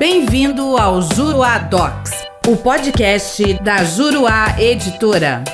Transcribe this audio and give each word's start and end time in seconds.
Bem-vindo 0.00 0.78
ao 0.78 1.02
Juruá 1.02 1.58
Docs, 1.58 2.12
o 2.48 2.56
podcast 2.56 3.52
da 3.62 3.84
Juruá 3.84 4.58
Editora. 4.58 5.44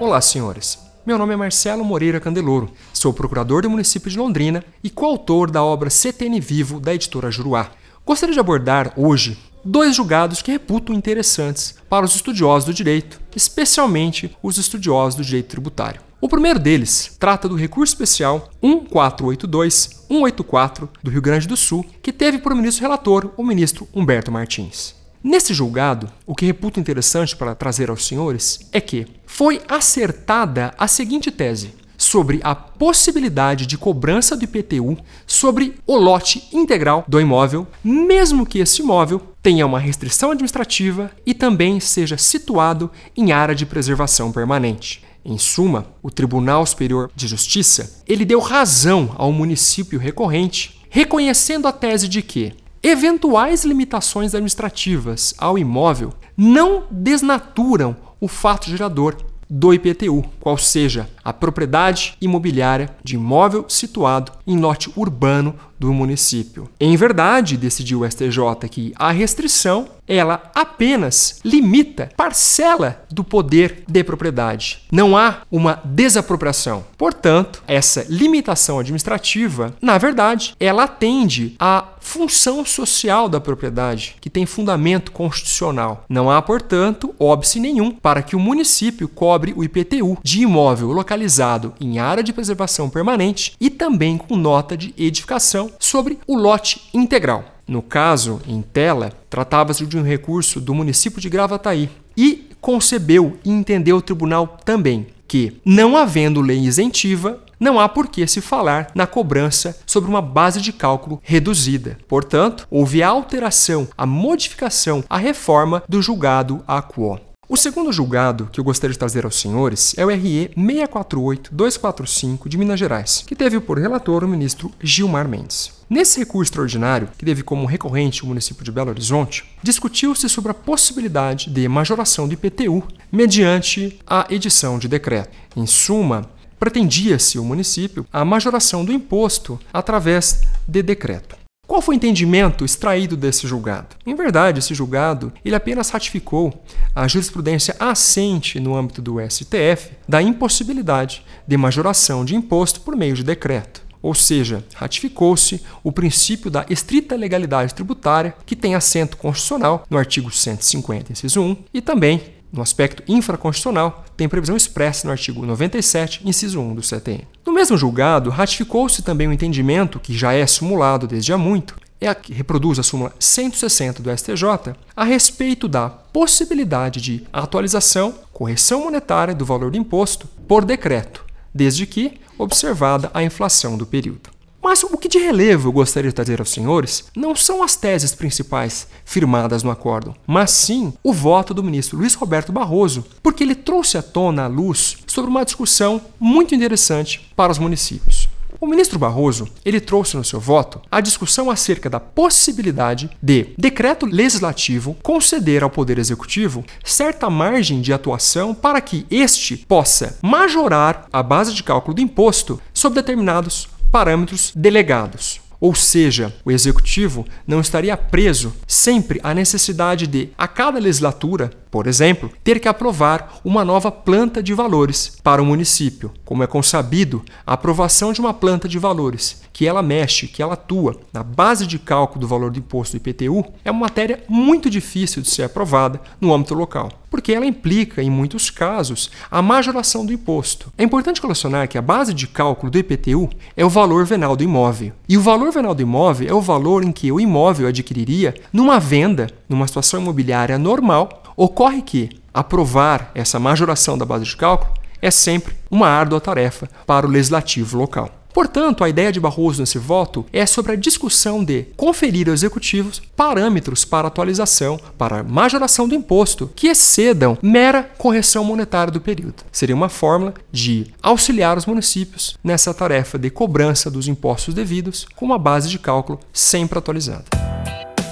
Olá, 0.00 0.22
senhores. 0.22 0.78
Meu 1.04 1.18
nome 1.18 1.34
é 1.34 1.36
Marcelo 1.36 1.84
Moreira 1.84 2.18
Candeloro, 2.18 2.70
sou 2.94 3.12
procurador 3.12 3.60
do 3.60 3.68
município 3.68 4.10
de 4.10 4.16
Londrina 4.16 4.64
e 4.82 4.88
coautor 4.88 5.50
da 5.50 5.62
obra 5.62 5.90
CTN 5.90 6.40
Vivo 6.40 6.80
da 6.80 6.94
editora 6.94 7.30
Juruá. 7.30 7.70
Gostaria 8.06 8.32
de 8.32 8.40
abordar 8.40 8.94
hoje 8.96 9.36
dois 9.62 9.94
julgados 9.94 10.40
que 10.40 10.50
reputo 10.50 10.94
interessantes 10.94 11.74
para 11.90 12.06
os 12.06 12.16
estudiosos 12.16 12.64
do 12.64 12.72
direito, 12.72 13.20
especialmente 13.36 14.34
os 14.42 14.56
estudiosos 14.56 15.14
do 15.14 15.22
direito 15.22 15.48
tributário. 15.48 16.00
O 16.24 16.26
primeiro 16.26 16.58
deles 16.58 17.14
trata 17.20 17.46
do 17.46 17.54
recurso 17.54 17.92
especial 17.92 18.48
1482-184 18.62 20.88
do 21.02 21.10
Rio 21.10 21.20
Grande 21.20 21.46
do 21.46 21.54
Sul, 21.54 21.84
que 22.02 22.10
teve 22.10 22.38
por 22.38 22.54
ministro 22.54 22.80
relator 22.80 23.30
o 23.36 23.44
ministro 23.44 23.86
Humberto 23.92 24.32
Martins. 24.32 24.94
Nesse 25.22 25.52
julgado, 25.52 26.08
o 26.26 26.34
que 26.34 26.46
reputo 26.46 26.80
interessante 26.80 27.36
para 27.36 27.54
trazer 27.54 27.90
aos 27.90 28.06
senhores 28.06 28.66
é 28.72 28.80
que 28.80 29.06
foi 29.26 29.60
acertada 29.68 30.72
a 30.78 30.88
seguinte 30.88 31.30
tese 31.30 31.74
sobre 31.98 32.40
a 32.42 32.54
possibilidade 32.54 33.66
de 33.66 33.76
cobrança 33.76 34.34
do 34.34 34.44
IPTU 34.44 34.96
sobre 35.26 35.74
o 35.86 35.94
lote 35.94 36.48
integral 36.54 37.04
do 37.06 37.20
imóvel, 37.20 37.66
mesmo 37.84 38.46
que 38.46 38.60
esse 38.60 38.80
imóvel 38.80 39.20
tenha 39.42 39.66
uma 39.66 39.78
restrição 39.78 40.30
administrativa 40.30 41.10
e 41.26 41.34
também 41.34 41.78
seja 41.80 42.16
situado 42.16 42.90
em 43.14 43.30
área 43.30 43.54
de 43.54 43.66
preservação 43.66 44.32
permanente. 44.32 45.04
Em 45.24 45.38
suma, 45.38 45.86
o 46.02 46.10
Tribunal 46.10 46.66
Superior 46.66 47.10
de 47.16 47.26
Justiça, 47.26 48.02
ele 48.06 48.24
deu 48.24 48.40
razão 48.40 49.14
ao 49.16 49.32
município 49.32 49.98
recorrente, 49.98 50.80
reconhecendo 50.90 51.66
a 51.66 51.72
tese 51.72 52.06
de 52.06 52.20
que 52.20 52.52
eventuais 52.82 53.64
limitações 53.64 54.34
administrativas 54.34 55.32
ao 55.38 55.56
imóvel 55.56 56.12
não 56.36 56.84
desnaturam 56.90 57.96
o 58.20 58.28
fato 58.28 58.68
gerador 58.68 59.16
do 59.48 59.72
IPTU, 59.72 60.24
qual 60.40 60.58
seja 60.58 61.08
a 61.22 61.32
propriedade 61.32 62.16
imobiliária 62.20 62.90
de 63.02 63.14
imóvel 63.14 63.64
situado 63.68 64.32
em 64.46 64.58
lote 64.58 64.90
urbano 64.96 65.54
do 65.78 65.92
município. 65.92 66.68
Em 66.80 66.96
verdade, 66.96 67.56
decidiu 67.56 68.00
o 68.00 68.10
STJ 68.10 68.68
que 68.70 68.92
a 68.96 69.10
restrição 69.10 69.88
ela 70.06 70.50
apenas 70.54 71.40
limita 71.44 72.10
parcela 72.16 73.04
do 73.10 73.24
poder 73.24 73.84
de 73.88 74.04
propriedade. 74.04 74.82
Não 74.90 75.16
há 75.16 75.38
uma 75.50 75.80
desapropriação. 75.84 76.84
Portanto, 76.96 77.62
essa 77.66 78.06
limitação 78.08 78.78
administrativa, 78.78 79.74
na 79.80 79.98
verdade, 79.98 80.54
ela 80.58 80.84
atende 80.84 81.54
à 81.58 81.84
função 82.00 82.64
social 82.64 83.28
da 83.28 83.40
propriedade, 83.40 84.16
que 84.20 84.28
tem 84.28 84.44
fundamento 84.44 85.10
constitucional. 85.10 86.04
Não 86.08 86.30
há, 86.30 86.42
portanto, 86.42 87.14
óbice 87.18 87.58
nenhum 87.58 87.90
para 87.90 88.22
que 88.22 88.36
o 88.36 88.40
município 88.40 89.08
cobre 89.08 89.54
o 89.56 89.64
IPTU 89.64 90.18
de 90.22 90.42
imóvel 90.42 90.92
localizado 90.92 91.72
em 91.80 91.98
área 91.98 92.22
de 92.22 92.32
preservação 92.32 92.90
permanente 92.90 93.54
e 93.58 93.70
também 93.70 94.18
com 94.18 94.36
nota 94.36 94.76
de 94.76 94.94
edificação 94.98 95.70
sobre 95.78 96.18
o 96.26 96.36
lote 96.36 96.88
integral. 96.92 97.53
No 97.66 97.82
caso, 97.82 98.40
em 98.46 98.60
tela, 98.60 99.12
tratava-se 99.30 99.86
de 99.86 99.96
um 99.96 100.02
recurso 100.02 100.60
do 100.60 100.74
município 100.74 101.20
de 101.20 101.30
Gravataí 101.30 101.88
e 102.16 102.50
concebeu 102.60 103.38
e 103.44 103.50
entendeu 103.50 103.96
o 103.96 104.02
tribunal 104.02 104.58
também 104.64 105.06
que, 105.26 105.60
não 105.64 105.96
havendo 105.96 106.40
lei 106.40 106.58
isentiva, 106.58 107.40
não 107.58 107.80
há 107.80 107.88
por 107.88 108.08
que 108.08 108.26
se 108.26 108.40
falar 108.40 108.90
na 108.94 109.06
cobrança 109.06 109.78
sobre 109.86 110.10
uma 110.10 110.20
base 110.20 110.60
de 110.60 110.72
cálculo 110.72 111.20
reduzida. 111.22 111.98
Portanto, 112.06 112.66
houve 112.70 113.02
a 113.02 113.08
alteração, 113.08 113.88
a 113.96 114.04
modificação, 114.04 115.02
a 115.08 115.16
reforma 115.16 115.82
do 115.88 116.02
julgado 116.02 116.62
a 116.66 116.82
quo. 116.82 117.18
O 117.46 117.58
segundo 117.58 117.92
julgado 117.92 118.48
que 118.50 118.58
eu 118.58 118.64
gostaria 118.64 118.94
de 118.94 118.98
trazer 118.98 119.26
aos 119.26 119.38
senhores 119.38 119.94
é 119.98 120.06
o 120.06 120.08
RE 120.08 120.50
648245 120.56 122.48
de 122.48 122.56
Minas 122.56 122.80
Gerais, 122.80 123.22
que 123.26 123.36
teve 123.36 123.60
por 123.60 123.78
relator 123.78 124.24
o 124.24 124.28
ministro 124.28 124.72
Gilmar 124.80 125.28
Mendes. 125.28 125.70
Nesse 125.88 126.18
recurso 126.20 126.50
extraordinário, 126.50 127.10
que 127.18 127.24
teve 127.24 127.42
como 127.42 127.66
recorrente 127.66 128.24
o 128.24 128.26
município 128.26 128.64
de 128.64 128.72
Belo 128.72 128.88
Horizonte, 128.88 129.44
discutiu-se 129.62 130.26
sobre 130.26 130.52
a 130.52 130.54
possibilidade 130.54 131.50
de 131.50 131.68
majoração 131.68 132.26
do 132.26 132.32
IPTU 132.32 132.82
mediante 133.12 134.00
a 134.06 134.26
edição 134.30 134.78
de 134.78 134.88
decreto. 134.88 135.36
Em 135.54 135.66
suma, 135.66 136.30
pretendia-se 136.58 137.38
o 137.38 137.44
município 137.44 138.06
a 138.10 138.24
majoração 138.24 138.86
do 138.86 138.92
imposto 138.92 139.60
através 139.70 140.40
de 140.66 140.82
decreto. 140.82 141.33
Qual 141.74 141.82
foi 141.82 141.96
o 141.96 141.98
entendimento 141.98 142.64
extraído 142.64 143.16
desse 143.16 143.48
julgado? 143.48 143.96
Em 144.06 144.14
verdade, 144.14 144.60
esse 144.60 144.72
julgado 144.72 145.32
ele 145.44 145.56
apenas 145.56 145.90
ratificou 145.90 146.62
a 146.94 147.08
jurisprudência 147.08 147.74
assente 147.80 148.60
no 148.60 148.76
âmbito 148.76 149.02
do 149.02 149.16
STF 149.28 149.90
da 150.08 150.22
impossibilidade 150.22 151.24
de 151.44 151.56
majoração 151.56 152.24
de 152.24 152.36
imposto 152.36 152.80
por 152.82 152.94
meio 152.94 153.16
de 153.16 153.24
decreto. 153.24 153.82
Ou 154.00 154.14
seja, 154.14 154.64
ratificou-se 154.72 155.64
o 155.82 155.90
princípio 155.90 156.48
da 156.48 156.64
estrita 156.70 157.16
legalidade 157.16 157.74
tributária, 157.74 158.36
que 158.46 158.54
tem 158.54 158.76
assento 158.76 159.16
constitucional 159.16 159.84
no 159.90 159.98
artigo 159.98 160.30
150, 160.30 161.10
inciso 161.10 161.40
1, 161.40 161.56
e 161.74 161.80
também 161.80 162.22
no 162.54 162.62
aspecto 162.62 163.02
infraconstitucional, 163.08 164.04
tem 164.16 164.28
previsão 164.28 164.56
expressa 164.56 165.08
no 165.08 165.10
artigo 165.10 165.44
97, 165.44 166.20
inciso 166.24 166.60
1 166.60 166.74
do 166.76 166.82
CTN. 166.82 167.26
Mesmo 167.54 167.76
julgado, 167.76 168.30
ratificou-se 168.30 169.00
também 169.00 169.28
o 169.28 169.32
entendimento, 169.32 170.00
que 170.00 170.12
já 170.12 170.32
é 170.32 170.44
simulado 170.44 171.06
desde 171.06 171.32
há 171.32 171.38
muito, 171.38 171.76
é 172.00 172.08
a 172.08 172.14
que 172.14 172.32
reproduz 172.32 172.80
a 172.80 172.82
súmula 172.82 173.14
160 173.16 174.02
do 174.02 174.10
STJ, 174.10 174.74
a 174.96 175.04
respeito 175.04 175.68
da 175.68 175.88
possibilidade 175.88 177.00
de 177.00 177.24
atualização, 177.32 178.12
correção 178.32 178.82
monetária 178.82 179.32
do 179.32 179.44
valor 179.44 179.70
do 179.70 179.76
imposto 179.76 180.26
por 180.48 180.64
decreto, 180.64 181.24
desde 181.54 181.86
que 181.86 182.20
observada 182.36 183.08
a 183.14 183.22
inflação 183.22 183.78
do 183.78 183.86
período. 183.86 184.33
Mas 184.64 184.82
o 184.82 184.96
que 184.96 185.08
de 185.08 185.18
relevo 185.18 185.68
eu 185.68 185.72
gostaria 185.72 186.08
de 186.08 186.14
trazer 186.14 186.40
aos 186.40 186.48
senhores 186.48 187.04
não 187.14 187.36
são 187.36 187.62
as 187.62 187.76
teses 187.76 188.14
principais 188.14 188.86
firmadas 189.04 189.62
no 189.62 189.70
acórdão, 189.70 190.14
mas 190.26 190.52
sim 190.52 190.94
o 191.02 191.12
voto 191.12 191.52
do 191.52 191.62
ministro 191.62 191.98
Luiz 191.98 192.14
Roberto 192.14 192.50
Barroso, 192.50 193.04
porque 193.22 193.44
ele 193.44 193.54
trouxe 193.54 193.98
à 193.98 194.02
tona 194.02 194.44
a 194.44 194.46
luz 194.46 194.96
sobre 195.06 195.30
uma 195.30 195.44
discussão 195.44 196.00
muito 196.18 196.54
interessante 196.54 197.30
para 197.36 197.52
os 197.52 197.58
municípios. 197.58 198.26
O 198.58 198.66
ministro 198.66 198.98
Barroso, 198.98 199.46
ele 199.66 199.78
trouxe 199.78 200.16
no 200.16 200.24
seu 200.24 200.40
voto 200.40 200.80
a 200.90 201.02
discussão 201.02 201.50
acerca 201.50 201.90
da 201.90 202.00
possibilidade 202.00 203.10
de 203.22 203.48
decreto 203.58 204.06
legislativo 204.06 204.96
conceder 205.02 205.62
ao 205.62 205.68
poder 205.68 205.98
executivo 205.98 206.64
certa 206.82 207.28
margem 207.28 207.82
de 207.82 207.92
atuação 207.92 208.54
para 208.54 208.80
que 208.80 209.04
este 209.10 209.58
possa 209.58 210.18
majorar 210.22 211.06
a 211.12 211.22
base 211.22 211.52
de 211.52 211.62
cálculo 211.62 211.96
do 211.96 212.00
imposto 212.00 212.58
sobre 212.72 213.02
determinados 213.02 213.73
parâmetros 213.94 214.52
delegados. 214.56 215.40
Ou 215.60 215.72
seja, 215.72 216.34
o 216.44 216.50
executivo 216.50 217.24
não 217.46 217.60
estaria 217.60 217.96
preso 217.96 218.52
sempre 218.66 219.20
à 219.22 219.32
necessidade 219.32 220.08
de, 220.08 220.30
a 220.36 220.48
cada 220.48 220.80
legislatura, 220.80 221.52
por 221.74 221.88
exemplo, 221.88 222.30
ter 222.44 222.60
que 222.60 222.68
aprovar 222.68 223.40
uma 223.44 223.64
nova 223.64 223.90
planta 223.90 224.40
de 224.40 224.54
valores 224.54 225.18
para 225.24 225.42
o 225.42 225.44
município. 225.44 226.12
Como 226.24 226.44
é 226.44 226.46
consabido, 226.46 227.24
a 227.44 227.54
aprovação 227.54 228.12
de 228.12 228.20
uma 228.20 228.32
planta 228.32 228.68
de 228.68 228.78
valores 228.78 229.42
que 229.52 229.66
ela 229.66 229.82
mexe, 229.82 230.28
que 230.28 230.40
ela 230.40 230.54
atua 230.54 231.00
na 231.12 231.24
base 231.24 231.66
de 231.66 231.78
cálculo 231.78 232.20
do 232.20 232.28
valor 232.28 232.52
do 232.52 232.60
imposto 232.60 232.96
do 232.96 233.00
IPTU, 233.00 233.44
é 233.64 233.72
uma 233.72 233.80
matéria 233.80 234.22
muito 234.28 234.70
difícil 234.70 235.20
de 235.20 235.30
ser 235.30 235.42
aprovada 235.42 236.00
no 236.20 236.32
âmbito 236.32 236.54
local, 236.54 236.90
porque 237.10 237.32
ela 237.32 237.46
implica, 237.46 238.02
em 238.02 238.10
muitos 238.10 238.50
casos, 238.50 239.10
a 239.30 239.40
majoração 239.40 240.04
do 240.04 240.12
imposto. 240.12 240.72
É 240.76 240.82
importante 240.82 241.20
relacionar 241.20 241.68
que 241.68 241.78
a 241.78 241.82
base 241.82 242.12
de 242.12 242.26
cálculo 242.26 242.70
do 242.70 242.78
IPTU 242.78 243.30
é 243.56 243.64
o 243.64 243.70
valor 243.70 244.04
venal 244.04 244.34
do 244.34 244.42
imóvel. 244.42 244.92
E 245.08 245.16
o 245.16 245.20
valor 245.20 245.52
venal 245.52 245.74
do 245.74 245.82
imóvel 245.82 246.28
é 246.28 246.34
o 246.34 246.40
valor 246.40 246.82
em 246.82 246.90
que 246.90 247.12
o 247.12 247.20
imóvel 247.20 247.68
adquiriria 247.68 248.34
numa 248.52 248.80
venda, 248.80 249.28
numa 249.48 249.66
situação 249.66 250.00
imobiliária 250.00 250.58
normal. 250.58 251.22
Ocorre 251.36 251.82
que 251.82 252.10
aprovar 252.32 253.10
essa 253.14 253.38
majoração 253.38 253.98
da 253.98 254.04
base 254.04 254.24
de 254.24 254.36
cálculo 254.36 254.72
é 255.02 255.10
sempre 255.10 255.54
uma 255.70 255.88
árdua 255.88 256.20
tarefa 256.20 256.68
para 256.86 257.06
o 257.06 257.10
legislativo 257.10 257.76
local. 257.76 258.10
Portanto, 258.32 258.82
a 258.82 258.88
ideia 258.88 259.12
de 259.12 259.20
Barroso 259.20 259.60
nesse 259.60 259.78
voto 259.78 260.26
é 260.32 260.44
sobre 260.44 260.72
a 260.72 260.76
discussão 260.76 261.44
de 261.44 261.66
conferir 261.76 262.28
aos 262.28 262.40
executivos 262.40 263.00
parâmetros 263.16 263.84
para 263.84 264.08
atualização, 264.08 264.76
para 264.98 265.22
majoração 265.22 265.86
do 265.86 265.94
imposto, 265.94 266.50
que 266.56 266.66
excedam 266.66 267.38
mera 267.40 267.84
correção 267.96 268.42
monetária 268.42 268.92
do 268.92 269.00
período. 269.00 269.44
Seria 269.52 269.76
uma 269.76 269.88
fórmula 269.88 270.34
de 270.50 270.92
auxiliar 271.00 271.56
os 271.56 271.66
municípios 271.66 272.36
nessa 272.42 272.74
tarefa 272.74 273.16
de 273.20 273.30
cobrança 273.30 273.88
dos 273.88 274.08
impostos 274.08 274.52
devidos 274.52 275.06
com 275.14 275.24
uma 275.24 275.38
base 275.38 275.68
de 275.68 275.78
cálculo 275.78 276.18
sempre 276.32 276.76
atualizada. 276.76 277.43